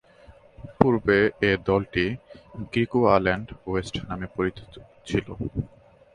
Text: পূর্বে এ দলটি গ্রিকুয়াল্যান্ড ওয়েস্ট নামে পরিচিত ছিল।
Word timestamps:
পূর্বে 0.77 1.17
এ 1.41 1.61
দলটি 1.69 2.05
গ্রিকুয়াল্যান্ড 2.71 3.47
ওয়েস্ট 3.67 3.95
নামে 4.09 4.27
পরিচিত 4.35 4.73
ছিল। 5.07 5.27